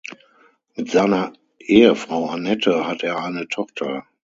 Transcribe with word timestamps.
Mit 0.73 0.89
seiner 0.89 1.31
Ehefrau 1.59 2.27
Annette 2.27 2.87
hat 2.87 3.03
er 3.03 3.23
eine 3.23 3.47
Tochter. 3.47 4.03